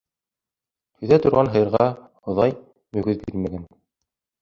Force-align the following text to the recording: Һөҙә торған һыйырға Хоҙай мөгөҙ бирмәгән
Һөҙә 1.03 1.19
торған 1.27 1.53
һыйырға 1.57 1.85
Хоҙай 2.25 2.59
мөгөҙ 2.97 3.25
бирмәгән 3.31 3.73